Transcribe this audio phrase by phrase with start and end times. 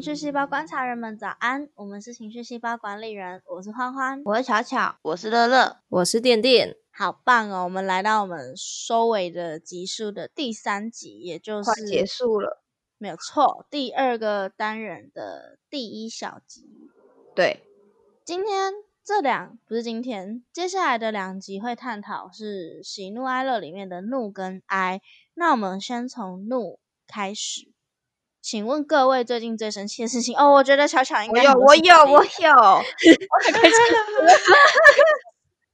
[0.00, 1.68] 情绪细胞观察人们，早安！
[1.74, 6.74] 我们是情绪细胞管理人，我是欢欢，我是巧巧，我是乐乐，我是电电。
[6.90, 7.64] 好棒哦！
[7.64, 12.62] 我们来到我们收尾的集数的第三集，也就是结束了，
[12.96, 16.66] 没有错，第二个单元的第一小集。
[17.34, 17.62] 对，
[18.24, 18.72] 今天
[19.04, 25.02] 这两不是今天，接下来的两集会探讨是喜怒哀乐里面的怒跟哀。
[25.34, 27.70] 那我们先从怒开始。
[28.42, 30.36] 请问各位最近最生气的事情？
[30.36, 32.82] 哦，我觉得巧巧应该有，我有，我有，我
[33.44, 33.76] 很开心。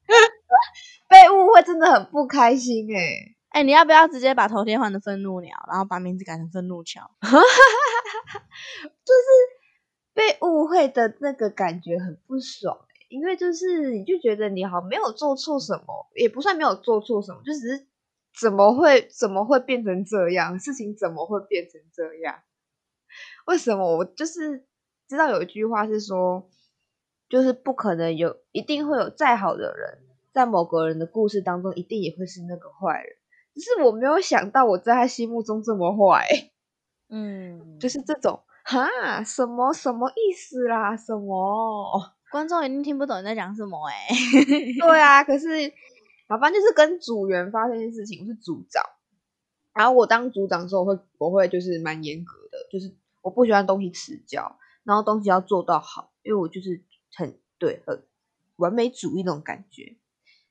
[1.08, 7.08] 被误会真的很不开心哎哎，你要不要直接把头贴换成愤怒鸟，然后把名字改成愤怒桥？
[7.22, 7.30] 就
[9.14, 9.28] 是
[10.12, 12.76] 被误会的那个感觉很不爽
[13.08, 17.86] 因为就是你就觉得你好没有做错什么，也不算没有做错什么，就只是
[18.38, 20.58] 怎么会怎么会变成这样？
[20.58, 22.40] 事情怎么会变成这样？
[23.46, 24.64] 为什么我就是
[25.08, 26.48] 知道有一句话是说，
[27.28, 30.00] 就是不可能有，一定会有再好的人，
[30.32, 33.16] 在某个人的故事当中，一定也会是那个坏人。
[33.54, 36.26] 只是我没有想到，我在他心目中这么坏。
[37.08, 40.96] 嗯，就是这种哈，什么什么意思啦？
[40.96, 42.14] 什么？
[42.32, 44.08] 观众一定听不懂你在讲什么哎。
[44.80, 45.46] 对啊，可是，
[46.28, 48.82] 反正就是跟组员发生一件事情，我是组长，
[49.72, 52.92] 然后我当组长之后，会我会就是蛮严格的，就是。
[53.26, 58.04] 我不喜欢东西迟交，然后东西要做到好，因为我就是很对很
[58.54, 59.96] 完美主义那种感觉，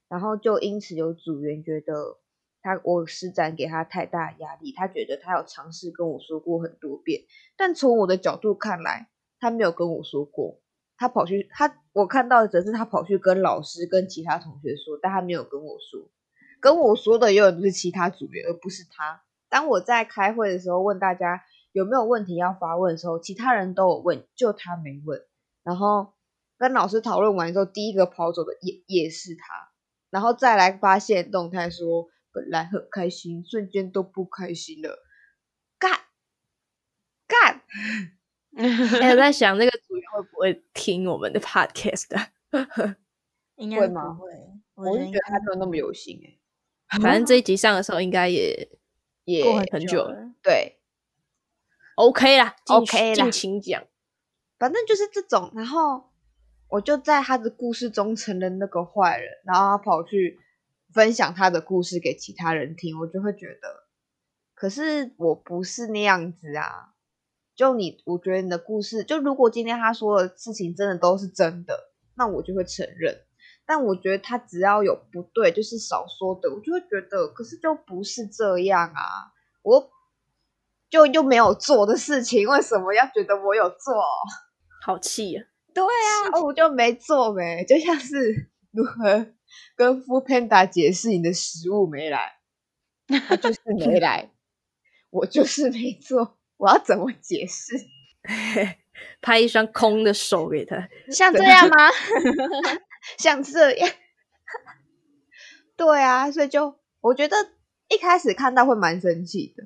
[0.09, 2.17] 然后就因此有组员觉得
[2.61, 7.21] 他我施展给他太大压力，他觉得他有尝试跟我说过很多遍，
[7.55, 9.07] 但从我的角度看来，
[9.39, 10.59] 他没有跟我说过，
[10.97, 16.09] 他跑去他我看到的则是他跑去跟老师跟其他同学说，但他没有跟我说，
[16.59, 19.23] 跟我说的永远都是其他组员，而不是他。
[19.47, 21.41] 当我在开会的时候问大家。
[21.75, 25.21] 有没有问题要发问的时候，其他人都有问，就他没问。
[25.61, 26.13] 然后
[26.57, 29.71] 跟老师讨论完之后，第一个跑走的也也是他。
[30.09, 35.03] 然后再来发现动态说，本来很开心，瞬间都不开心了。
[35.77, 35.99] 干
[37.27, 37.61] 干！
[39.11, 42.07] 我在想那个组员会不会听我们的 podcast？
[43.57, 44.13] 应该会吗？
[44.13, 44.29] 会。
[44.75, 46.99] 我是觉得他没有那么有心哎。
[47.01, 48.69] 反正这一集上的时候，应该也
[49.25, 49.43] 也
[49.73, 50.31] 很久了。
[50.41, 50.74] 对。
[51.95, 53.83] OK 啦，OK 啦，尽情讲。
[54.59, 56.11] 反正就是这种，然后
[56.69, 60.39] 我就在他的故事中成了那个坏人，然后他跑去
[60.93, 63.85] 分享他的故事给其他人听，我就会觉得，
[64.53, 66.93] 可是我不是那样子啊。
[67.55, 73.21] 就你，我觉得你的故事，就如果今天他说的事情真的都是真的，那我就会承认。
[73.65, 79.31] 但我觉得他只要有不对，就是少说的，我就会觉得，可是就不是这样啊，
[79.61, 79.94] 我。
[80.89, 83.93] 就又没有做的事情，为什么要觉得我有做？
[84.83, 85.43] 好气啊！
[85.73, 89.27] 对啊，我就没做呗，就像是如何
[89.75, 92.37] 跟 f Panda 解释你的食物没来，
[93.27, 94.31] 他就是没 来，
[95.09, 97.73] 我就是没做，我要怎么解释？
[99.21, 101.75] 拍一双空的手给他， 像这样吗？
[103.17, 103.89] 像这样？
[105.75, 107.35] 对啊，所以就我觉得
[107.89, 109.63] 一开始看到会蛮生气的。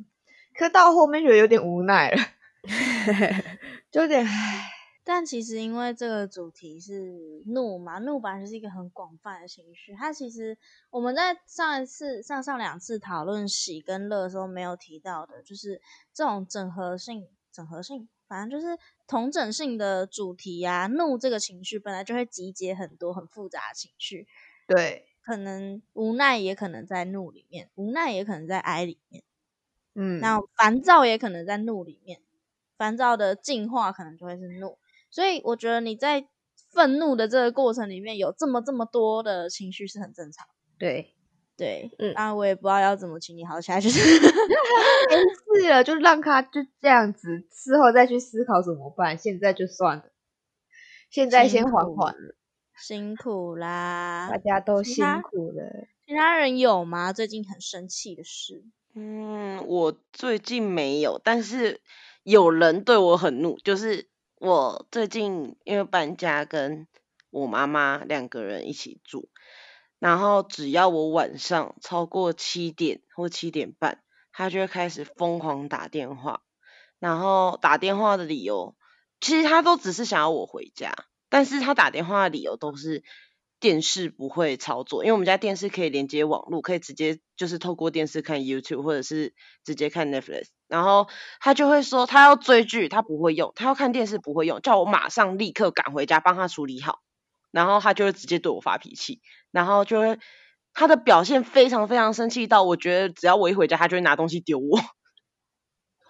[0.60, 2.18] 可到后面觉得有点无奈了，
[3.90, 4.66] 就有点唉。
[5.06, 9.96] 但其实因为这个主题是怒嘛，怒本来就是一个很广泛的情绪。
[9.96, 10.58] 它其实
[10.90, 15.82] 我们在上一次、上上两次讨论喜跟乐的时候没有提到的，就是
[16.14, 18.78] 这种整合性、整合性，反正就是
[19.08, 20.88] 同整性的主题呀。
[20.88, 24.28] 怒这个情绪本来就会集结很多很复杂的情绪，
[24.68, 29.24] 对，可能无奈也可能在怒里面，无奈也可能在哀里面。
[29.96, 32.20] 嗯，那烦躁也可能在怒里面，
[32.78, 34.78] 烦躁的进化可能就会是怒，
[35.10, 36.28] 所以我觉得你在
[36.72, 40.46] 愤怒的这个过程里面有这么这么多的情绪是很正常。
[40.78, 41.16] 对，
[41.58, 44.00] 对，嗯，那我也不知道要怎么请你好起来，就是
[45.60, 49.18] 没事了，就让他就这样子，事后再去思考怎么办。
[49.18, 50.04] 现在就算了，
[51.10, 52.36] 现在先缓缓了，
[52.78, 55.88] 辛苦啦，大家都辛苦了。
[56.06, 57.12] 其他人有吗？
[57.14, 58.64] 最近很生气的事？
[58.96, 61.82] 嗯，我最近没有，但是
[62.24, 64.10] 有人对我很怒，就是
[64.40, 66.88] 我最近因为搬家，跟
[67.30, 69.30] 我妈妈两个人一起住，
[70.00, 74.02] 然后只要我晚上超过七点或七点半，
[74.32, 76.42] 他就会开始疯狂打电话，
[76.98, 78.76] 然后打电话的理由，
[79.22, 80.94] 其实他都只是想要我回家，
[81.30, 83.04] 但是他打电话的理由都是
[83.60, 89.34] 电视不会操作，因为我们家电视可以连接网络，可以直接就是透过电视看 YouTube 或者是
[89.64, 90.48] 直接看 Netflix。
[90.68, 91.08] 然后
[91.40, 97.00] 他就会说他要追剧，他不会用；他要看电视不会用，叫我马上立刻赶回家帮他处理好。
[97.52, 99.22] 然后他就会直接对我发脾气，
[99.52, 100.20] 然后就会
[100.74, 104.80] 他的表现非常非常生气到我觉得只要我一回家，他就会拿东西丢我。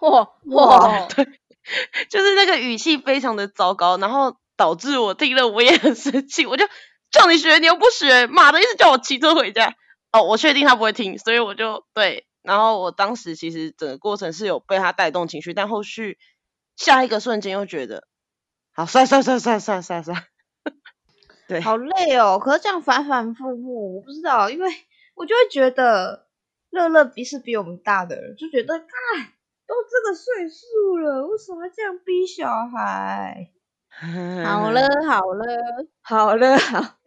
[0.00, 1.24] 哇哇，对，
[2.10, 6.66] 就是那个语气非常的糟糕，然后导致我听了我也很生气，我就
[7.10, 9.74] 叫你学，你又不学，妈的，一直叫我骑车回家。
[10.12, 16.18] 哦，我确定他不会听，所以我就对，然后我当时其实整个过程是有被他带动情绪，但后续
[16.76, 18.04] 下一个瞬间又觉得，
[18.72, 20.24] 好，算算算算算算算，
[21.46, 22.40] 对，好累哦。
[22.40, 24.68] 可是这样反反复复，我不知道，因为
[25.14, 26.26] 我就会觉得
[26.70, 28.88] 乐乐比是比我们大的人，就觉得，看
[29.68, 33.52] 都这个岁数了，为什么这样逼小孩？
[34.44, 36.99] 好了好了好了好，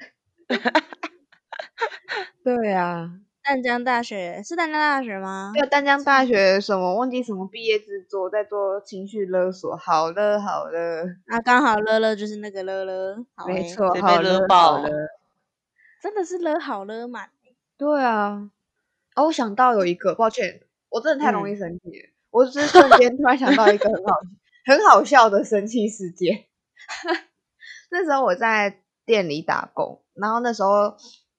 [2.44, 3.10] 对啊，
[3.44, 5.52] 淡江大学是淡江大学吗？
[5.54, 9.76] 对，淡江大学什么忘记什么毕业制作，在做情绪勒索。
[9.78, 14.90] 好了好了，啊，刚好乐乐就是那个乐乐，没错，好了勒爆了。
[16.02, 17.30] 真的是勒好勒满。
[17.78, 18.50] 对啊，
[19.16, 22.10] 哦，我想到有一个，抱歉，我真的太容易生气了。
[22.30, 24.20] 我只是瞬间突然想到一个很好
[24.66, 26.46] 很好笑的生气事件。
[27.90, 30.96] 那时候我在店里打工，然后那时候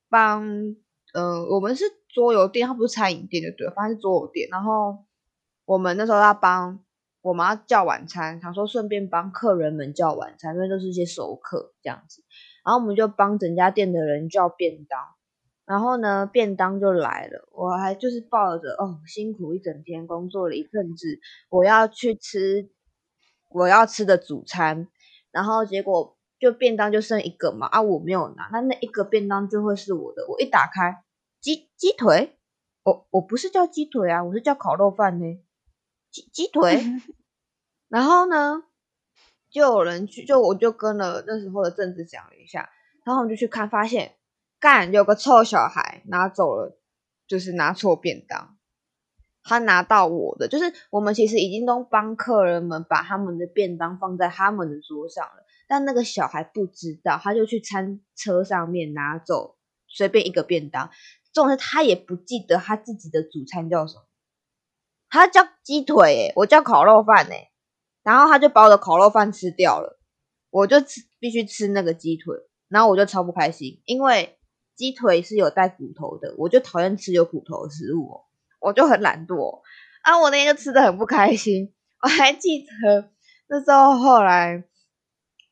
[0.08, 0.44] 帮，
[1.12, 4.48] 嗯、我们是桌游店，它不是餐饮店，就对，反正是桌游店。
[4.50, 5.04] 然后
[5.64, 6.80] 我们那时候要帮
[7.22, 12.22] 我们要叫晚餐，想说顺便帮客人们叫晚餐，因为都是一些熟客这样子。
[12.64, 15.00] 然后我们就帮整家店的人叫便当。
[15.66, 21.18] 然后呢，便当就来了，我还就是抱着哦，辛苦一整天，工作了一阵子，
[21.48, 22.68] 我要去吃
[23.48, 24.88] 我要吃的主餐，
[25.30, 31.04] 然后结果就便当就剩一个嘛，啊，我没有拿，那那一个便当就会是我的，我一打开，
[31.40, 32.36] 鸡鸡腿，
[32.82, 35.40] 我我不是叫鸡腿啊，我是叫烤肉饭呢，
[36.10, 36.82] 鸡鸡腿，
[37.88, 38.64] 然后呢，
[39.50, 42.70] 就有人去，就我就跟了那时候的正子讲了一下，
[43.04, 44.16] 然后我们就去看，发现。
[44.60, 46.78] 干有个臭小孩拿走了，
[47.28, 48.56] 就是拿错便当，
[49.42, 59.56] 他拿到我的，就是我们其实已经都帮客人们把他们的便当放在他们的桌上了，但那个小孩不知道，他就去餐车上面拿走
[59.86, 60.90] 随便一个便当，
[61.32, 64.02] 重点是他也不记得他自己的主餐叫什么，
[65.08, 67.28] 他叫鸡腿，我叫烤肉饭，
[68.02, 69.98] 然后他就把我的烤肉饭吃掉了，
[70.50, 72.34] 我就吃必须吃那个鸡腿，
[72.68, 74.38] 然后我就超不开心，因为。
[74.76, 78.22] 鸡腿是有带骨头的，我就讨厌吃有骨头的食物、
[78.58, 79.62] 我就很懒惰、哦、
[80.02, 80.18] 啊。
[80.18, 81.72] 我那天就吃的很不开心，
[82.02, 83.08] 我还记得
[83.46, 84.64] 那时候后来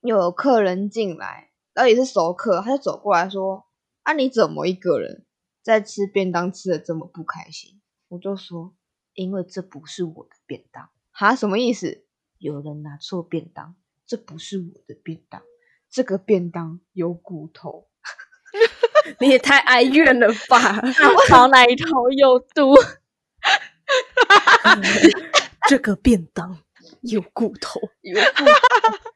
[0.03, 3.67] 有客人进来，然后也是熟客，他就走过来说
[4.03, 5.25] ：“啊，你怎么一个人
[5.63, 8.75] 在吃便当吃的这么不开心？”我就说
[9.15, 12.05] ：“因为这不是我的便当。”哈，什么意思？
[12.39, 13.77] 有人拿错便当，
[14.07, 15.43] 这不是我的便当，
[15.89, 17.89] 这个便当有骨头。
[19.21, 20.83] 你也太哀怨了吧！
[21.29, 22.75] 朝哪一头有毒？
[25.69, 26.59] 这个便当
[27.03, 29.12] 有骨头，有骨头。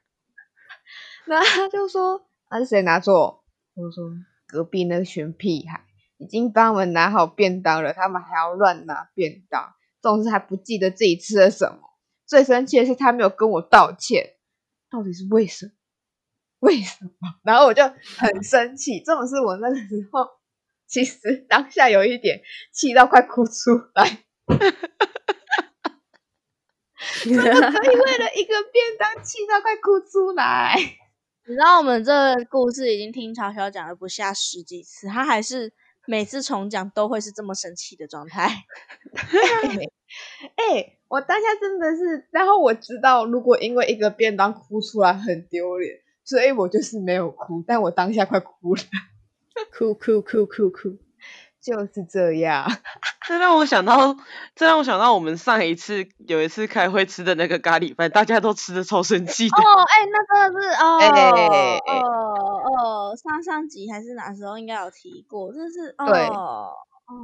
[1.26, 3.44] 然后他就说：“啊，是谁拿错？”
[3.74, 4.04] 我说
[4.46, 5.84] ：“隔壁那群屁孩
[6.18, 11.78] 已经帮我们拿好便当了，他们还要乱拿便当，总是还不记得自己吃了什么。
[12.26, 14.34] 最生气的是他没有跟我道歉，
[14.90, 15.72] 到底是为什么？”
[16.60, 17.10] 为什么？
[17.44, 17.82] 然后我就
[18.18, 20.26] 很生气，这种事我那个时候
[20.86, 22.40] 其实当下有一点
[22.72, 24.24] 气到快哭出来，
[27.22, 30.76] 怎么可以为了一个便当气到快哭出来？
[31.48, 35.72] 你知道我们这个故事已经听乔乔讲了不下十几次，他还是
[36.06, 38.64] 每次重讲都会是这么生气的状态。
[40.56, 46.00] 哎、欸，我当下真的是，然后我知道，如果因为一个便当哭出来很丢脸。
[46.24, 48.82] 所以我就是没有哭，但我当下快哭了，
[49.72, 50.98] 哭哭哭哭哭，
[51.66, 52.64] 就是这样。
[53.26, 54.16] 这让我想到，
[54.54, 59.56] 这让我想到我们上一次有一次开会吃的那个咖喱饭，大家都吃的超生气的。
[59.56, 66.72] 哦，哎、欸，那真的是哦，哎哦哦，上上集还是哪时候应该有提过，真的是哦，对哦，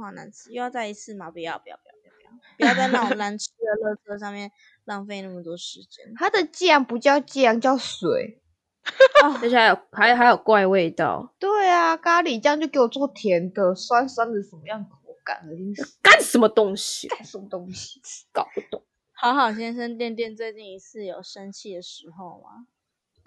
[0.01, 1.31] 好难吃，又要再一次吗？
[1.31, 2.11] 不要不要不要不要
[2.57, 4.51] 不要，在那种难吃的乐色上面
[4.83, 6.13] 浪费那么多时间。
[6.17, 8.42] 它的酱不叫酱，叫水。
[9.41, 11.33] 而且还有还还有怪味道。
[11.39, 15.37] 对啊，咖喱酱就给我做甜的，酸酸的，什么样口感？
[15.49, 15.97] 恶心死！
[16.01, 17.07] 干什么东西？
[17.07, 18.01] 干什么东西？
[18.33, 18.83] 搞不懂。
[19.13, 22.67] 好好先生店店最近一次有生气的时候吗？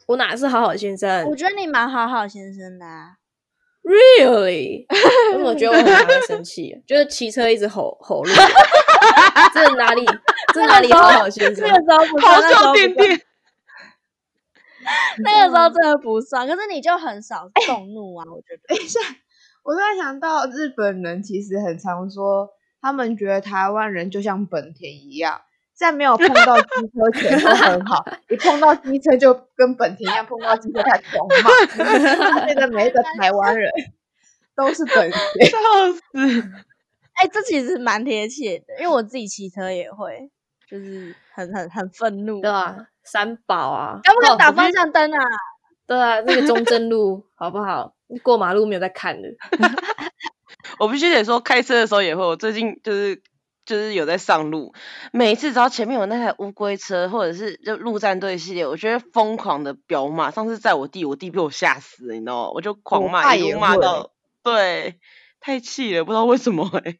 [0.06, 1.24] 我哪是好好先生？
[1.26, 3.16] 我觉得你蛮好好先生的啊。
[3.82, 4.84] Really？
[5.32, 6.82] 我怎么觉得我很常会生气？
[6.86, 8.30] 就是骑车一直吼吼路，
[9.54, 10.04] 这哪里
[10.52, 11.66] 这哪里好好先生
[12.20, 13.20] 好笑点点。
[15.24, 16.46] 那个时候真的不算。
[16.46, 18.74] 可是你就很少动怒啊，我觉得。
[18.74, 19.00] 等一下，
[19.62, 22.48] 我突然想到，日本人其实很常说，
[22.80, 25.40] 他们觉得台湾人就像本田一样，
[25.74, 31.34] 在没有碰到机车前都很好，一碰到机车就跟本田一样，碰到机车开始狂骂。
[32.30, 33.70] 他觉得每一个台湾人
[34.54, 35.46] 都是本田。
[35.50, 35.58] 笑
[35.92, 36.00] 死！
[37.16, 40.30] 哎、这其实蛮贴切的，因为我自己骑车也会，
[40.68, 42.40] 就是很很很愤怒。
[42.40, 45.18] 对啊，三宝啊，要不要打方向灯啊？
[45.86, 47.94] 对啊，那个中正路好不好？
[48.22, 49.28] 过马路没有在看的
[50.78, 52.24] 我必须得说，开车的时候也会。
[52.24, 53.22] 我最近就是
[53.64, 54.74] 就是有在上路，
[55.12, 60.30] 每一次只要前面有那台乌龟车，或者是就陆战队系列，我觉得疯狂的飙骂。
[60.30, 62.50] 上次在我弟，我弟被我吓死，你知道吗？
[62.50, 64.10] 我就狂我骂，一路骂到
[64.42, 65.00] 对，
[65.40, 66.98] 太气了，不知道为什么哎、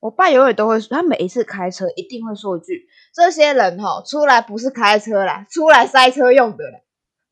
[0.00, 6.80] 我爸永远都会说，他每一次开车一定会说一句：“这些人哈，出来不是开车啦，出来塞车用的啦。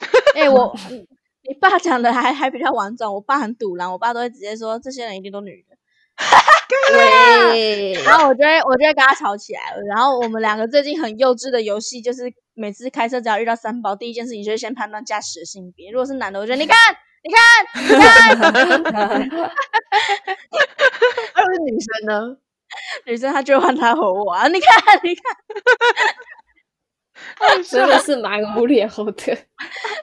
[0.37, 0.97] 哎、我你
[1.49, 5.77] 你爸讲的还还比较婉转，我爸很堵然，我爸都会直接说这些人一定都女的，
[6.93, 9.81] 对，然后我就会我就会跟他吵起来了。
[9.89, 16.77] 然后我们两个最近很幼稚的游戏就是每次开车只要遇到三宝，第一件事情就是先判断驾驶的性别，如果是男的，我就你看
[17.25, 17.43] 你看
[17.83, 18.39] 你看，
[18.95, 19.51] 那如果
[21.55, 22.37] 是女生呢？
[23.07, 25.25] 女生她就会换他吼我啊，你看你看。
[27.69, 29.37] 真的是蛮无聊的。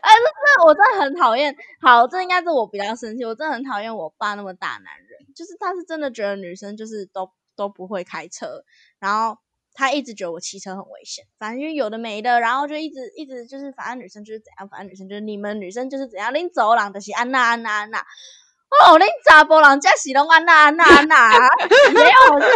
[0.04, 3.24] 那我真的很讨厌，好，这应该是我比较生气。
[3.24, 8.64] 我真的很讨厌我爸那么大男人，就是他是真的觉得女生就是都都不会开车，
[9.00, 9.38] 然后
[9.74, 18.06] 他一直觉得我骑车很危险，反正因为有的没的，然后就一直一直就是反正女生就是怎样，反正女生就是你们女生就是怎样，拎走廊的是安娜安娜安娜，
[18.70, 21.30] 哦，恁查甫人家是拢安娜安娜安娜，
[21.94, 22.56] 没有没有。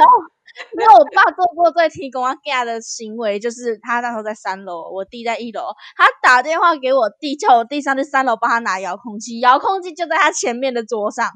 [0.73, 5.61] 因为我爸做过最提供我干的行为，就是他那时候在三楼，我弟在一楼，
[5.95, 11.29] 他打电话给我弟，叫我弟上去三楼帮他拿遥控器，遥控器就在他前面的桌上，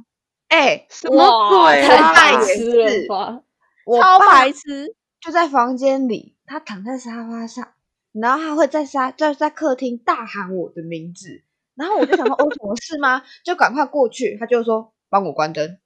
[0.50, 2.14] 哎、什么鬼太啊？
[2.14, 3.26] 白痴了吧？
[3.28, 3.44] 超
[3.86, 4.96] 我超白痴。
[5.22, 7.66] 就在房间里，他躺在沙发上，
[8.12, 11.44] 然后他会在沙在在客厅大喊我的名字，
[11.84, 13.22] 然后我就想说，哦，什么事吗？
[13.44, 15.78] 就赶快过去，他就说帮我关灯，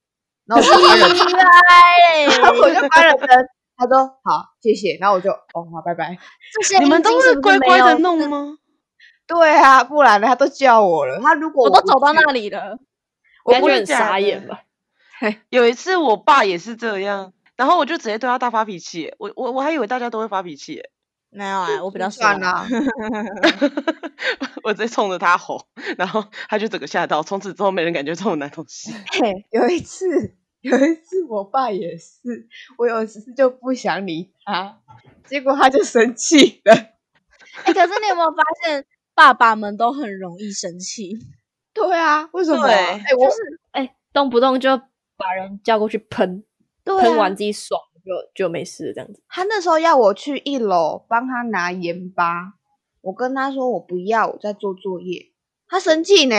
[0.45, 1.17] 然后我就关了灯，
[2.41, 6.17] 然后我就关了灯，他说好，谢谢，然后我就哦好，拜拜。
[6.53, 8.57] 这些你们都是不乖乖的弄吗？
[9.25, 10.27] 对啊，不然呢？
[10.27, 12.79] 他都叫我了，他如果我都走到那里了。
[13.43, 14.61] 我不是假的傻眼吧？
[15.49, 19.15] 有一次我爸也是这样，然后我就直接对他大发脾气耶。
[19.19, 20.89] 我我我还以为大家都会发脾气耶，
[21.37, 22.41] 没有啊，我比较算爽。
[22.41, 22.67] 啦，
[24.63, 25.67] 我直接冲着他吼，
[25.97, 28.91] 然后他就整个吓到，从此之后没人敢觉这种男东西。
[29.21, 32.47] 嘿，有一次，有一次我爸也是，
[32.79, 34.79] 我有一次就不想理他，
[35.25, 36.73] 结果他就生气了。
[37.63, 41.19] 哎、可是你有没有发现，爸爸们都很容易生气？
[41.73, 42.65] 对啊，为什么？
[42.65, 43.29] 对哎、我
[43.71, 44.75] 哎，动不动就
[45.15, 46.43] 把人叫过去喷，
[46.83, 49.21] 喷完自己爽就就没事了这样子。
[49.27, 52.53] 他那时候要我去一楼帮他拿盐巴，
[53.01, 55.31] 我跟他说我不要，我在做作业。
[55.67, 56.35] 他生气呢，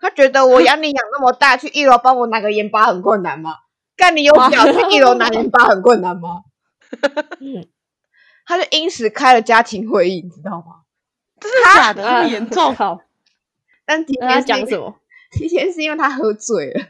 [0.00, 3.56] 他觉得我养你养那么大，去一楼帮我拿个盐巴很困难吗？
[3.94, 6.44] 干你有脚去一楼拿盐巴很困难吗？
[7.40, 7.68] 嗯，
[8.46, 10.82] 他就因此开了家庭会议，你知道吗？
[11.38, 12.02] 真的假的？
[12.02, 12.72] 这么严重？
[12.76, 13.00] 好，
[13.84, 14.96] 但提前讲什么？
[15.32, 16.86] 提前是因为他喝醉了，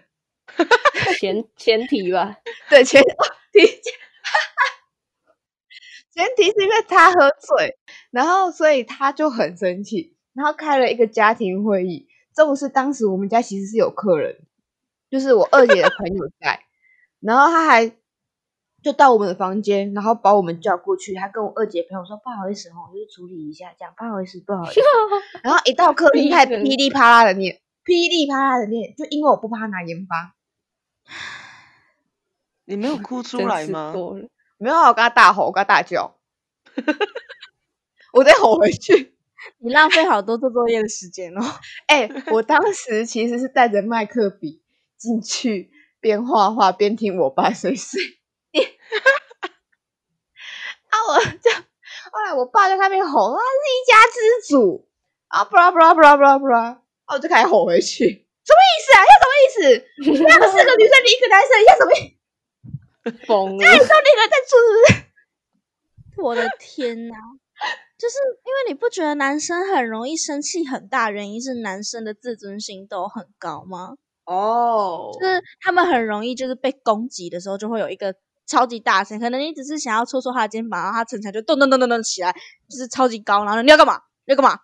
[1.18, 2.36] 前前提吧，
[2.68, 3.92] 对前哦提前，
[6.14, 7.78] 前提是因为他喝醉，
[8.10, 12.08] 然后所以他就很生气，然后开了一个家庭会议。
[12.34, 14.38] 这不是当时我们家其实是有客人，
[15.10, 16.60] 就是我二姐的朋友在，
[17.20, 17.94] 然后他还
[18.82, 24.80] 就到我们的房间，然后把我们叫过去，他跟我二姐朋友说不好意思哦，就是处理一下这样，不好意思不好意思。
[25.44, 30.34] 然后一到客厅，他还噼里啪啦的念，噼里啪啦的念，就因为我不帮他拿盐巴，
[32.64, 33.92] 你没有哭出来吗？
[34.58, 36.16] 没有，我跟他大吼，我跟他大叫，
[38.14, 39.16] 我再吼回去。
[39.58, 41.42] 你浪费好多做作业的时间哦。
[41.86, 44.62] 哎、我当时其实是带着麦克笔
[44.96, 48.00] 进去，边画画边听我爸碎碎
[48.52, 48.68] 念。
[50.88, 51.50] 啊，我就
[52.12, 54.88] 后来我爸在那边吼，他是一家之主
[55.26, 56.60] 啊，布拉布拉布拉布拉布拉，
[57.06, 58.04] 啊，我就开始吼回去，
[58.44, 59.02] 什么意思啊？
[59.02, 60.22] 要什么意思？
[60.24, 62.21] 两个四个女生，你一个男生，要什么意思？
[63.26, 65.02] 疯了家，里都那个人在住，是
[66.14, 66.22] 不是？
[66.22, 67.14] 我的天呐！
[67.98, 73.94] 就是因为你不觉得男生很容易生气很大，原因是男生的自尊心都很高吗？
[74.24, 78.14] 哦，就是他们很容易就是被攻击的时候就会有一个
[78.46, 82.32] 超级大声，可能你只是想要戳戳他的肩膀，然后他逞强就咚咚咚咚咚起来，
[82.68, 84.00] 就是超级高，然后你要干嘛？
[84.26, 84.58] 你要干嘛？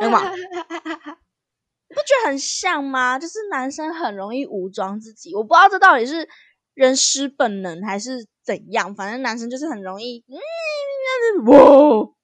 [0.00, 0.34] 你要干嘛？
[0.34, 0.42] 你
[1.94, 3.18] 不觉得很像吗？
[3.18, 6.28] 就是男生很容易武装自己，我不知道这到底是
[6.74, 11.56] 人失本能还是怎样，反正男生就是很容易，嗯，哇，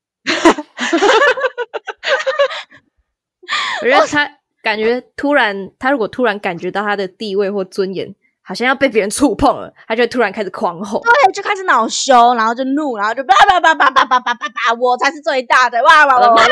[3.83, 4.31] 我觉得他
[4.63, 11.01] 感觉突然，他如果突然感觉到他的地位或尊严好像要被别人触碰了，他就会突然开始狂吼。
[11.01, 16.45] 对，就开始恼羞，然后就怒，然后就叭叭叭叭叭叭叭叭叭，我才是最大的，哇哇哇哇哇！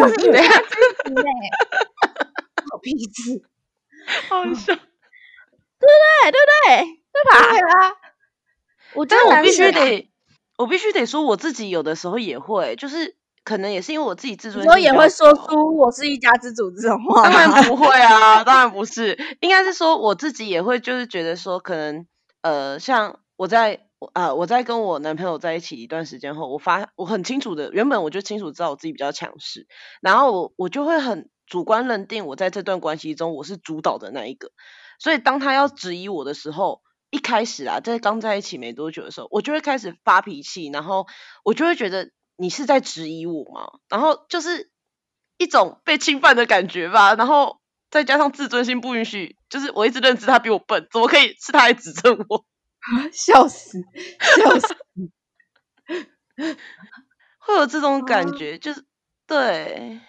[0.00, 0.62] 我是以为他
[1.04, 1.22] 真的
[2.70, 3.42] 好屁事，
[4.28, 4.72] 好笑。
[5.82, 6.86] 对对对？
[7.12, 7.50] 对吧？
[7.50, 7.60] 对？
[7.60, 7.96] 啊，
[8.94, 10.10] 我觉但我必须得，
[10.56, 17.32] 我必须得说，我自己有的时候也会，就是可能也是因为我自己自尊心比较会说出“我是一家之主”这种话当？
[17.32, 22.06] 然不会啊，当然不是，应该是说我自己也会，就是觉得说，可能
[22.42, 23.80] 呃，像我在
[24.14, 29.66] 啊我在跟我男朋友在一起一段时间后，我发我很清楚的，原本我就清楚知道我自己比较强势，
[30.00, 34.50] 然后我我就会很主观认定我在这段关系中我是主导的那一个，
[35.02, 36.80] 所以当他要质疑我的时候，
[37.10, 41.08] 一开始啊，在刚在一起没多久的时候，我就会开始发脾气，然后
[41.42, 43.80] 我就会觉得你是在质疑我吗？
[43.88, 44.70] 然后就是
[45.38, 47.58] 一种被侵犯的感觉吧，然后
[47.90, 52.44] 再加上自尊心不允许，就是我一直认知他比我笨，怎么可以是他来指正我？
[53.12, 53.80] 笑死，
[54.20, 54.76] 笑死。
[57.44, 58.84] 会有这种感觉，就是
[59.26, 60.00] 对，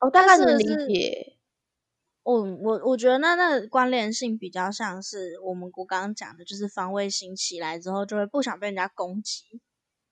[0.00, 1.33] 我大概但是能理解。
[2.24, 9.60] 我我我觉得那那个关联性比较像是我们我刚刚讲的，就是防卫心起来之后，就会不想被人家攻击，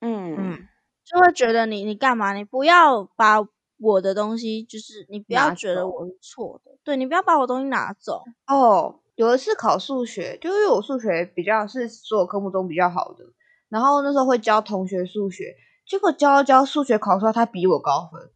[0.01, 0.69] 嗯嗯
[1.05, 2.33] 就会觉得你你干嘛？
[2.35, 3.39] 你不要把
[3.79, 8.23] 我的东西，就是你不要觉得我是错的，对你不要把我东西拿走。
[8.47, 13.25] 哦，有一次考数学，就因为我数学比较是所有科目中比较好的，
[13.69, 15.57] 然后那时候会教同学数学，
[15.89, 18.31] 结果教教数学考出来他比我高分，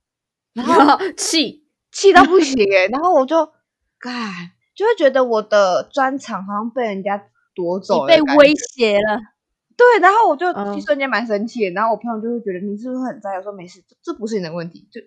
[0.55, 3.49] 然后 气，气到不行诶、然后我就，
[3.99, 8.55] 干，就会觉得我的专长好像被人家夺走了，你被威。
[8.55, 9.19] 胁了，
[9.77, 13.37] 对，然后我就嗯一瞬间蛮生气的，然后我朋友就会觉得你是不是很在意？
[13.37, 15.01] 我说没事，这这不是你的问题，就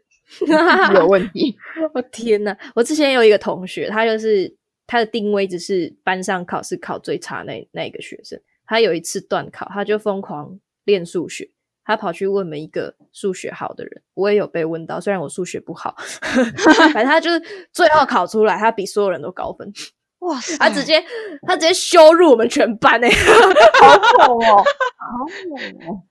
[1.00, 1.56] 有问题。
[1.94, 8.40] 我天呐，我之前有一个同学，他就是他的定位只是班上考试考最差那那一个学生。
[8.66, 11.50] 他有一次断考，他就疯狂练数学，
[11.90, 15.96] 他跑去问每一个数学好的人，我也有被问到，虽然我数学不好，
[16.94, 19.74] 反正他就是最后考出来，他比所有人都高分，
[20.20, 20.40] 哇。
[20.40, 21.04] 塞，他直接
[21.48, 23.10] 他直接羞辱我们全班哎、
[23.82, 24.58] 好猛哦，
[25.02, 26.04] 好猛哦。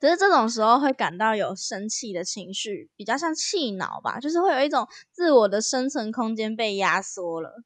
[0.00, 7.62] 只是这种时候会感到有生气的情绪，比较像气恼吧，就是会有一种自我的生存空间被压缩了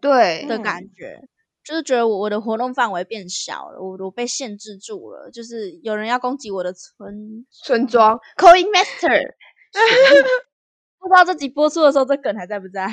[0.00, 1.28] 对的嗯感觉，
[1.68, 9.34] 就是觉得我我的活动范围变小了，我我被限制住了，就是有人要攻击我的村，村庄 Coin Master，
[10.98, 12.88] 不知道这集播出的时候这梗还在不在？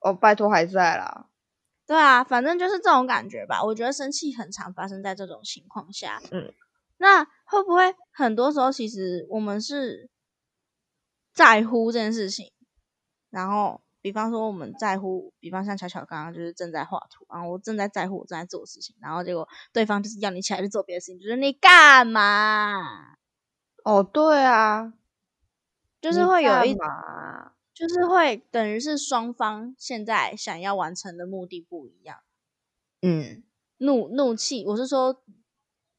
[0.00, 1.26] 哦，拜托还在啦。
[1.86, 3.62] 对啊，反正就是这种感觉吧。
[3.62, 6.18] 我觉得生气很常发生在这种情况下。
[6.30, 6.54] 嗯，
[6.96, 10.08] 那会不会很多时候其实我们是
[11.34, 12.50] 在乎这件事情，
[13.28, 23.16] 然后比方说我们在乎，比方像巧巧刚刚就是正在画图，然后我正在在乎我正在做的事情，然后结果对方就是要你起来去做别的事情，就是你干嘛？
[23.82, 24.92] 哦，对啊，
[26.00, 26.76] 就是会有一
[27.74, 32.18] 就是会等于是双方现在想要完成的目的不一样。
[33.02, 33.42] 嗯，
[33.78, 35.20] 怒怒气，我是说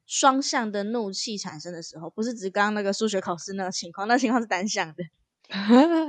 [0.06, 5.04] 双向的怒气产生的时候，不是指刚刚那个数学考试那个情况，那情况是单向的。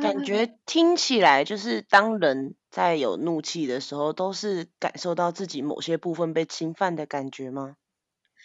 [0.03, 7.77] 感觉听起来就是当人在有怒气的时候，都是感受到自己某些部分被侵犯的感觉吗？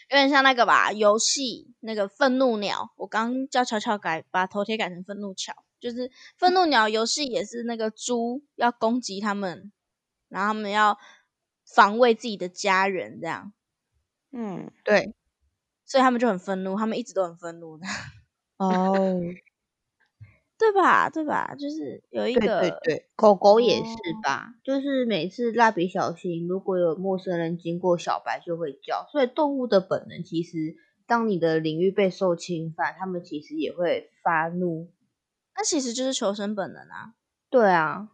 [0.10, 9.72] 有点像那个吧，游戏那个愤怒鸟，我刚叫巧巧改，把头贴改成愤怒巧，就是愤怒鸟游戏也是那个猪要攻击他们，
[10.28, 11.00] 然后他们要
[11.66, 13.54] 防卫自己的家人，这样，
[14.32, 15.16] 嗯，对，
[15.86, 17.86] 所以他们就很愤怒，他们一直都很愤怒的，
[18.58, 19.20] 哦，
[20.64, 21.10] 对吧？
[21.10, 21.56] 对吧？
[21.60, 24.56] 就是有一个对对，狗狗也是哦吧？
[24.64, 34.90] 就是每次蜡笔小新如果有陌生人经过，小白就会叫，所以动物的本能其实，当你的领域被受侵犯，它们其实也会发怒。
[35.54, 37.14] 那其实就是求生本能啊。
[37.50, 38.10] 对啊，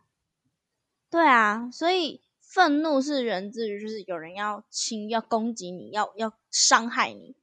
[1.12, 7.36] 对啊，所以愤怒是源自于就是有人要侵、要攻击你、要要伤害你、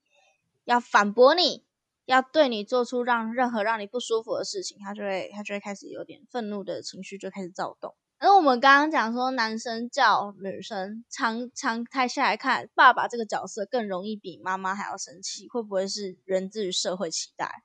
[0.64, 1.62] 要反驳你、
[2.07, 7.95] 要对你做出让任何让你不舒服的事情，他就会他就会开始有点愤怒的情绪就开始躁动。
[8.19, 17.62] 而我们刚刚讲说，男生叫女生，常常态下来看，爸爸这个角色更容易比妈妈还要生气，会不会是源自于社会期待？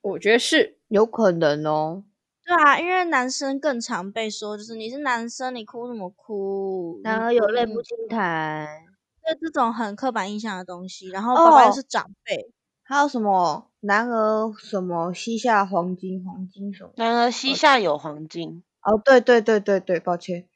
[0.00, 2.04] 我觉得是有可能哦。
[2.46, 7.00] 对啊，因为男生更常被说，就是你是男生，你哭什么哭？
[7.02, 8.84] 男儿有泪不你轻弹。
[9.22, 12.52] 对这种很刻板印象的东西，然后爸爸又哦是长辈，
[12.86, 16.90] 还有什么男儿什么膝下黄金，黄金什么？
[16.96, 20.48] 男儿膝下有黄金，哦，对对对对对，抱歉。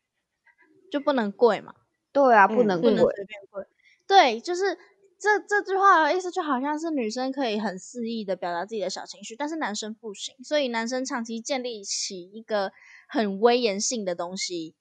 [0.90, 1.74] 就不能跪嘛，
[2.12, 3.14] 对啊，嗯不能不能跪。
[3.14, 3.64] 随便跪。
[4.06, 4.76] 对，就是
[5.18, 12.72] 这这句话的意思，就好像是女生可以很肆意的表达自己的小情绪，但是男生不行，所以男生长期建立起一个
[13.08, 14.74] 很威严性的东西，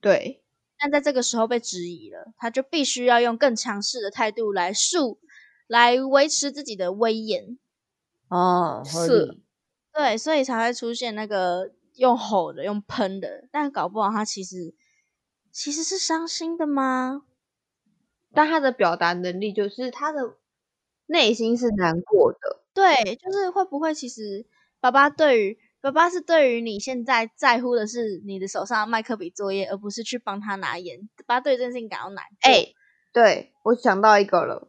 [0.00, 0.42] 对，
[0.78, 5.20] 但在这个时候被质疑了，他就必须要用更强势的态度来树，
[5.70, 7.56] 来维持自己的威严。
[8.28, 9.38] 哦，是。
[9.92, 14.74] 对，所以才会出现那个用吼的、用喷的，但搞不好他其实
[15.52, 17.22] 其实是伤心的吗？
[18.32, 20.36] 但他的表达能力就是他的
[21.06, 22.64] 内心是难过的。
[22.74, 24.44] 对，就是会不会其实
[24.80, 31.08] 爸爸对于爸爸是对于你现在在乎的是你的手上的麦克笔作业，而不是去帮他拿盐。
[31.26, 32.50] 爸爸对这件事情感到难过。
[32.50, 32.72] 哎、
[33.12, 34.68] 对我想到一个了。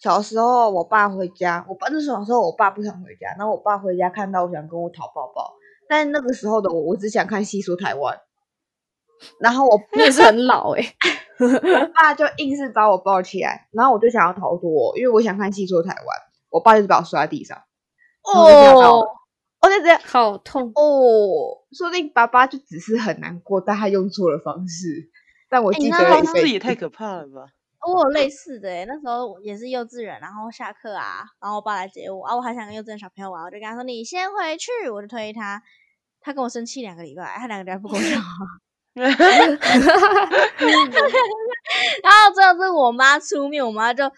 [0.00, 5.54] 小时候我爸回家，我爸那时候小时候我爸不想回家，然后我爸回家看到我想跟我讨抱抱，
[5.88, 8.14] 但那个时候的我，我只想看《戏说台湾》，
[9.40, 10.82] 然后我你也是很老哎、
[11.38, 15.98] 我爸就硬是把我抱起来，然后我就想要逃脱，因为我想看《戏说台湾》，
[16.50, 17.58] 我爸就是把我摔在地上，
[18.22, 18.98] 哦了，
[19.62, 20.72] 我就这样好痛。
[20.74, 25.10] 哦，说不定爸爸就只是很难过，但他用错了方式，
[25.48, 26.48] 但我哎记得了一辈子。
[26.50, 27.48] 也太可怕了吧！
[27.86, 35.62] 我有类似的诶、那时候也是幼稚园，然后下课啊，然后我爸来接我啊，我还想跟幼稚园小朋友玩，我就跟他说你先回去，我就推他，
[36.20, 38.28] 他跟我生气两个礼拜，他两个礼拜不跟我讲话，
[42.02, 44.12] 然后最后是我妈出面，我妈就好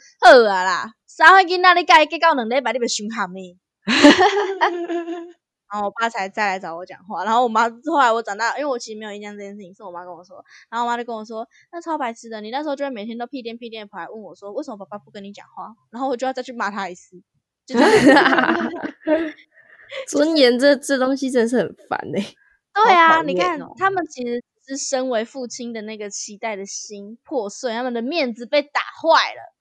[0.48, 3.58] 啊啦，三岁囡仔你甲伊结到两礼拜，你别伤喊呢。
[5.70, 15.74] 然后我爸才再来找我讲话，然后我妈后来我长大，因为我其实没有印象这件事情，是我妈跟我说，然后我妈就跟我说，那超白痴的，你那时候就会每天都屁颠屁颠地跑来问我说，为什么爸爸不跟你讲话？
[15.90, 17.22] 然后我就要再去骂他一次，
[17.66, 18.70] 就这样
[20.08, 22.20] 尊严这这东西真是很烦哎、
[22.84, 29.54] 对啊，讨你看他们其实是身为父亲的那个期待的心破碎，他们的面子被打坏了。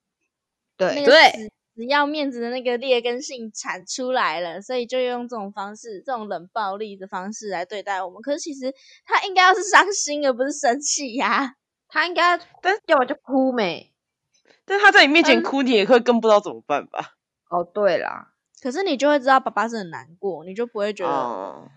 [0.79, 8.19] 那对个对死死要面子的那个劣根性产出来了，所以就用这种方式，这种冷暴力的方式来对待我们。
[8.23, 8.73] 可是其实
[9.05, 11.53] 他应该要是伤心，而不是生气呀、
[11.87, 13.93] 他应该，但要么就哭没。
[14.65, 17.13] 但他在你面前嗯哭，你也会更不知道怎么办吧？
[17.51, 21.11] 哦，对啦，可是你就会知道爸爸是很难过，你就不会觉得。
[21.13, 21.69] 哦，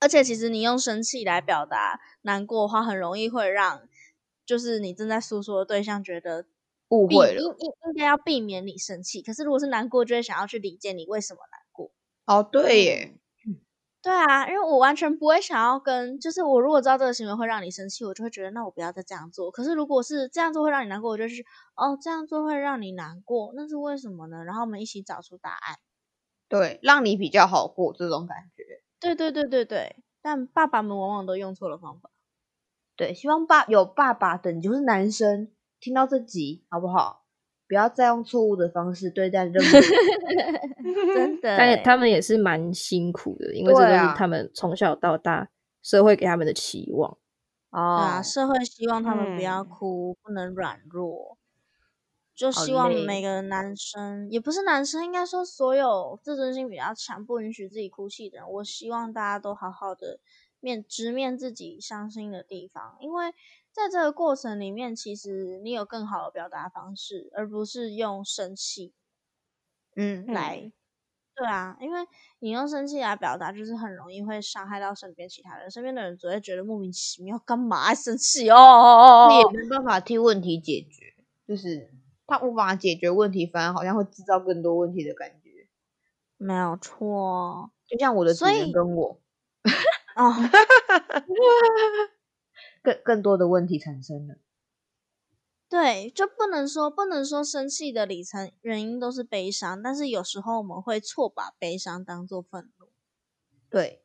[0.00, 3.82] 而且其实你用生气来表达难过的话，很容易会让
[4.46, 6.48] 就是你正在诉说的对象觉得避
[6.88, 7.40] 误会了。
[7.40, 9.22] 应应应该要避免你生气。
[9.22, 11.90] 可是如果是难过，就会想要去理解你为什么难过。
[12.26, 13.18] 哦，对耶，
[14.02, 19.50] 对啊，因为我完全不会想要跟，就是我如果知道这个行为会让你生气，我就会觉得那我不要再这样做。
[19.50, 21.42] 可是如果是这样做会让你难过，我就是
[21.74, 24.44] 哦这样做会让你难过，那是为什么呢？
[24.44, 25.78] 然后我们一起找出答案。
[26.48, 28.62] 对，让你比较好过这种感觉。
[29.00, 32.10] 对对对对对，但爸爸们往往都用错了方法。
[32.96, 35.50] 对，希望爸有爸爸的你就是男生，
[35.84, 37.26] 听到这集好不好？
[37.68, 39.90] 不要再用错误的方式对待任何人。
[41.14, 45.50] 真的欸，但他们也是蛮辛苦的，因为这都对啊是他们从小到大
[45.82, 47.18] 社会给他们的期望。
[47.70, 51.36] 对啊，哦，社会希望他们不要嗯哭，不能软弱，
[52.34, 60.18] 就希望每个男生，也不是男生，应该说所有自尊心比较强、不允许自己哭泣的人，我希望大家都好好的
[60.60, 63.34] 面直面自己伤心的地方，因为
[63.74, 68.94] 在这个过程里面，其实你有更好的表达方式，而不是用生气
[69.96, 70.72] 嗯，来。
[71.36, 72.06] 对啊，因为
[72.38, 79.28] 你用生气来表达，就是很容易会伤害到身边其他人，身边的人只会觉得莫名其妙，干嘛生气哦哦？
[79.28, 81.16] 他也没办法替问题解决，
[81.48, 81.90] 就是
[82.28, 85.66] 他无法解决问题，反而好像会制造更多问题的感觉。
[86.36, 89.20] 没有错就像我的主人所以跟我，
[90.14, 90.32] 哦，
[92.84, 94.34] 更更多的问题产生了。
[95.70, 102.86] 对，就不能说不能说生气的里程原因都是悲伤，但是有时候我们会错把悲伤当做愤怒，
[103.70, 104.04] 对，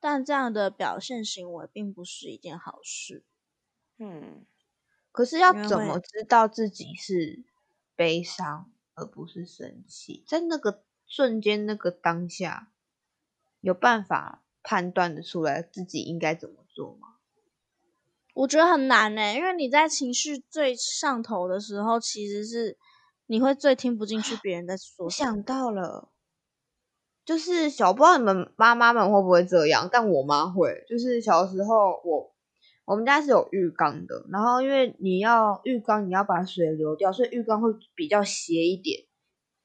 [0.00, 3.24] 但这样的表现行为并不是一件好事。
[3.98, 4.46] 嗯，
[5.12, 7.44] 可是要怎么知道自己是
[7.96, 10.24] 悲伤而不是生气？
[10.28, 12.72] 在那个瞬间、那个当下，
[13.60, 17.15] 有办法判断的出来自己应该怎么做吗？
[18.36, 22.76] 我觉得很难呢、因为你在情绪最上头的时候，其实是
[23.24, 25.10] 你会最听不进去别人在说我。
[25.10, 26.10] 想到了，
[27.24, 30.84] 就是小不知道你们妈妈们会不会这样，但我妈会。
[30.86, 32.34] 就是小时候我
[32.84, 39.06] 我们家是有浴缸的，然后因为你要浴缸你要把水流掉，所以浴缸会比较斜一点，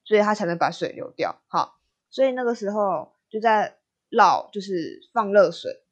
[0.06, 1.42] 所以它才能把水流掉。
[1.48, 1.76] 好，
[2.10, 5.84] 所以那个时候就在绕，就是放热水，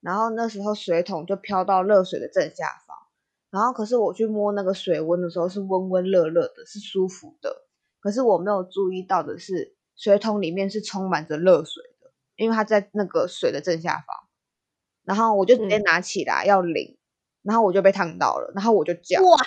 [0.00, 2.96] 然后那时候水桶就飘到热水的正下方。
[3.50, 7.64] 然后可是我去摸那个水温的时候是温温热热的，是舒服的。
[8.00, 14.28] 可是我没有注意到的是，水桶里面是充满着热水的，因为它在那个水的正下方。
[15.04, 16.98] 然后我就直接嗯拿起来要淋，
[17.42, 19.38] 然后我就被烫到了，然后我就叫，哇，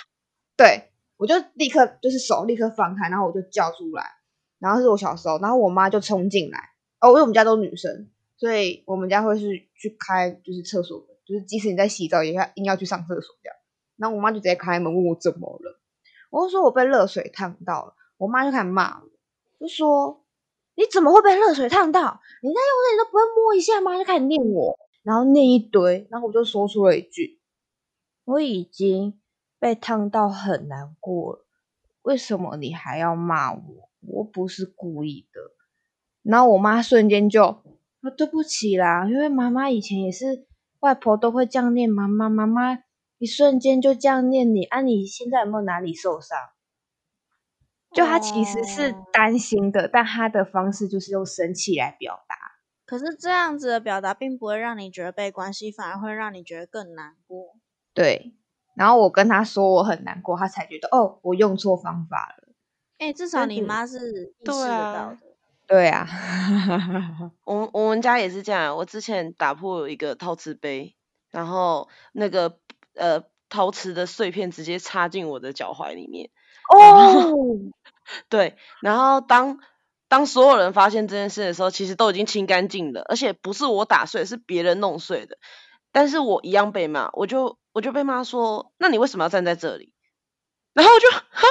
[0.56, 4.04] 对我就立刻就是手立刻放开，然后我就叫出来。
[4.58, 6.58] 然后是我小时候，然后我妈就冲进来，
[7.00, 8.10] 哦，因为我们家都是女生，
[8.42, 13.56] 所以我们家会是去开就是厕所门，就是即使你在洗澡也要硬要去上厕所这样。
[13.94, 15.80] 然后我妈就直接开门问我怎么了，
[16.28, 19.08] 我就说我被热水烫到了，我妈就开始骂我，
[19.60, 20.24] 就说
[20.74, 22.20] 你怎么会被热水烫到？
[22.42, 23.96] 你在用热你都不会摸一下吗？
[23.96, 27.38] 就开始念我，然后念一堆，然后我就说出了一句：
[28.24, 29.20] 我已经
[29.60, 31.46] 被烫到很难过了，
[32.02, 33.88] 为什么你还要骂我？
[34.00, 35.40] 我不是故意的。
[36.24, 37.62] 然后我妈瞬间就
[38.02, 40.46] 说对不起啦，因为妈妈以前也是
[40.80, 42.78] 外婆都会这样念妈妈，妈妈
[43.18, 46.36] 一瞬间就这样念你，啊，你现在有没有哪里受伤？
[47.94, 52.36] 就他其实是哦担心的，但他的方式就是用生气来表达。
[52.84, 57.54] 可是这样子的表达并不会让你觉得被关心，反而会让你觉得更难过。
[57.94, 58.34] 对，
[58.74, 62.52] 然后我跟他说我很难过，他才觉得哦，我用错方法了。
[62.98, 65.31] 哎、至少你妈是意识得啊到的。
[65.72, 66.06] 对啊，
[67.46, 68.76] 我们我们家也是这样。
[68.76, 70.94] 我之前打破有一个陶瓷杯，
[71.30, 72.58] 然后那个
[72.94, 76.28] 呃陶瓷的碎片直接插进我的脚踝里面。
[76.68, 77.32] 哦，
[78.28, 79.60] 对，然后当
[80.08, 85.38] 当所有人发现这件事的时候，其实都已经清干净了，而且不是我打碎，是别人弄碎的。
[85.90, 89.94] 但是我一样被骂，我就我就被骂说，那你为什么要站在这里？
[90.74, 91.46] 然后我就哈，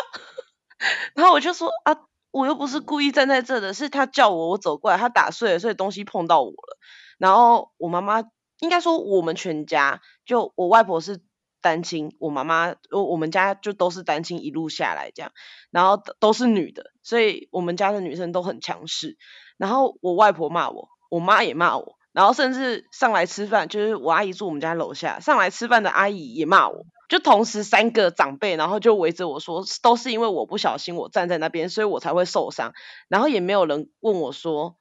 [1.15, 1.97] 然后我就说啊，
[2.31, 6.77] 我又不是故意站在这的，是他叫我，我走过来，他打碎了，所以东西碰到我了。
[7.17, 8.23] 然后我妈妈
[8.59, 11.21] 应该说我们全家，就我外婆是
[11.61, 15.31] 单亲，我妈妈我我们家就都是单亲一路下来这样，
[15.69, 19.17] 然后都都是女的，所以我们家的女生都很强势。
[19.57, 32.73] 然后我外婆骂我，我妈也骂我，然后甚至上来吃饭，就是我阿姨住我们家楼下，上来吃饭的阿姨也骂我，就同时三个长辈，然后就围着我说，都是因为我不小心我站在那边，所以我才会受伤，
[33.07, 34.75] 然后也没有人问我说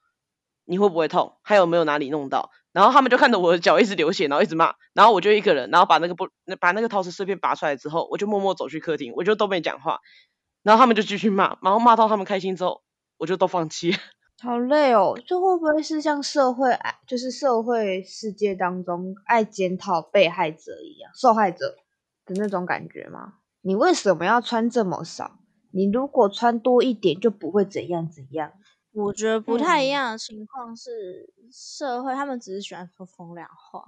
[0.64, 10.00] 你会不会痛，还有没有哪里弄到，然后他们就看着我的脚一直流血，然后一直骂，然后我就一个人，然后把那个不把那个陶瓷碎片拔出来之后，我就默默走去客厅，我就都没讲话，
[10.62, 12.82] 然后他们就继续骂，然后骂到他们开心之后，
[13.18, 13.96] 我就都放弃。
[14.42, 21.76] 好累哦，这会不会是像社会爱，就是社会世界当中爱检讨被害者一样，受害者
[22.24, 23.34] 的那种感觉吗？
[23.62, 25.38] 你为什么要穿这么少？
[25.72, 28.52] 你如果穿多一点，就不会怎样怎样。
[28.92, 33.84] 我觉得不太一嗯样的情况是，社会他们只是喜欢说风凉话，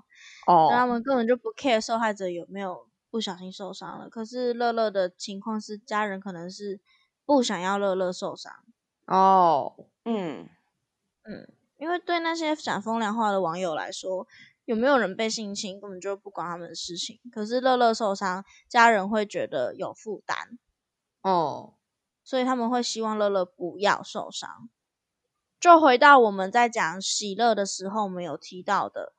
[0.47, 4.09] 哦那他们根本就不 care 受害者有没有不小心受伤了。
[4.09, 6.81] 可是乐乐的情况是，家人可能是
[7.25, 8.53] 不想要乐乐受伤，
[9.07, 10.49] 哦，嗯
[11.23, 14.27] 嗯，因为对那些讲风凉话的网友来说，
[14.65, 17.21] 有没有人被性侵根本就不关他们的事情。
[17.33, 20.59] 可是乐乐受伤，家人会觉得有负担，
[21.23, 21.75] 哦，
[22.25, 24.69] 所以他们会希望乐乐不要受伤。
[25.61, 29.13] 就回到我们在讲喜乐的时候，我们有提到的，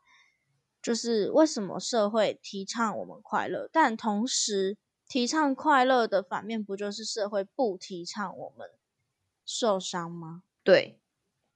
[0.82, 8.70] 就是为什么社会提倡我们快乐，但同时提倡快乐的反面，不就是社会不提倡我们
[9.46, 10.44] 受伤吗？
[10.64, 11.00] 对，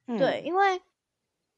[0.07, 0.81] 嗯对，，因为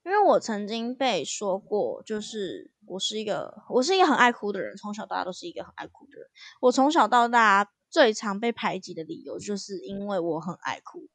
[0.04, 6.28] 因为我曾经被说过，就是我是一个我是一个很爱哭的人，从小到大都是一个很爱哭的人。
[6.62, 11.08] 我从小到大最常被排挤的理由，就是因为我很爱哭。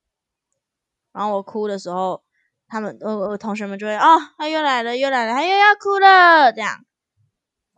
[1.13, 2.25] 然后我哭的时候，
[2.67, 6.85] 他们呃呃同学们就会哦，他又来了，又来了，他又要哭了，这样。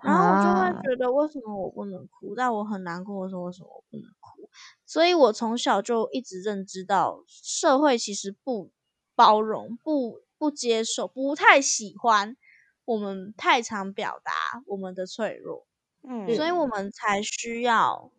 [0.02, 2.34] 然后我就啊会觉得为什么我不能哭？
[2.34, 4.35] 但我很难过，我说为什么我不能哭？
[4.84, 8.70] 所以我从小就一直认知到，社会其实不
[9.14, 12.36] 包容、不不接受、不太喜欢
[12.84, 14.32] 我们太常表达
[14.66, 15.66] 我们的脆弱，
[16.02, 18.10] 嗯，所以我们才需要，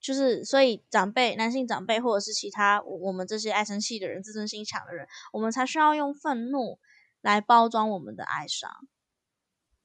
[0.00, 6.78] 就是所以长辈、男性长辈或者是其他我我们这些爱生气的人、自尊心强的人，我们才需要用愤怒
[7.20, 8.70] 来包装我们的哀伤。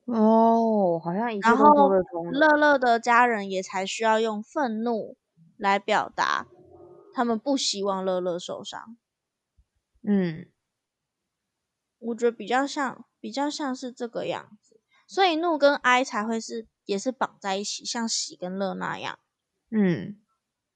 [0.06, 2.32] 哦，好像一切然后得通。
[2.32, 5.17] 乐乐的家人也才需要用愤怒
[5.60, 6.48] 来表达
[7.13, 8.98] 他们不希望乐乐受伤。
[10.02, 10.48] 嗯
[12.00, 19.19] 我觉得比较像，比较像是这个样子，所以怒跟哀才会是也是绑在一起，像喜跟乐那样，
[19.69, 20.17] 嗯，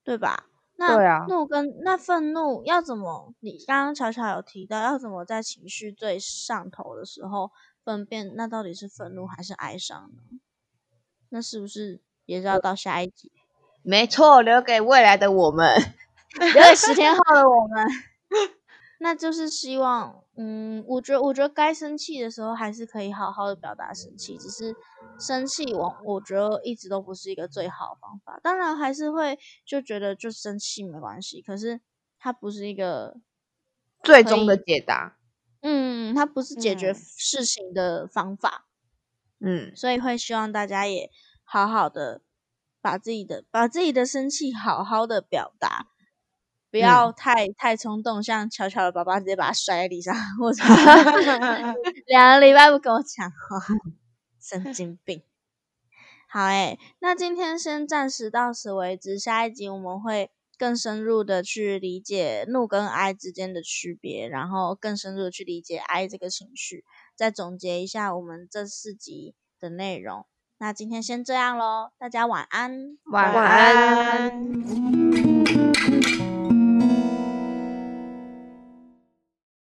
[0.03, 0.49] 对吧？
[0.75, 3.33] 那怒跟那愤怒要怎么？
[3.39, 7.51] 你刚刚巧巧有提到，要怎么在情绪最上头的时候
[7.85, 10.21] 分辨那到底是愤怒还是哀伤呢？
[11.29, 13.31] 那是不是也是要到下一集，
[13.83, 15.75] 没错，留给未来的我们。
[16.39, 17.85] 留给十天后的我们？
[18.99, 24.75] 那就是希望，嗯，我觉得，我觉得该生气的时候还是可以好好的表达生气，只是
[25.19, 28.39] 生气我我觉得一直都不是一个最好的方法。
[28.41, 31.81] 当然还是会就觉得就生气没关系，可是
[32.17, 33.17] 它不是一个，
[34.01, 35.17] 最终的解答。
[35.61, 38.65] 嗯，它不是解决嗯事情的方法，
[39.39, 41.11] 嗯所以会希望大家也
[41.43, 42.21] 好好的
[42.83, 45.87] 把自己的把自己的生气好好的表达，
[46.69, 50.61] 不要太、太冲动，像巧巧的爸爸直接把他摔在地上，或者
[52.07, 53.65] 两个礼拜不跟我讲话，
[54.41, 55.23] 神经病。
[56.27, 66.83] 好诶、那今天先暂时到此为止，下一集我们会更深入的去理解怒跟哀之间的区别，然后更深入的去理解哀这个情绪，
[67.15, 70.25] 再总结一下我们这四集的内容。
[70.59, 72.97] 那今天先这样喽，大家晚安。
[73.05, 74.31] 晚晚安。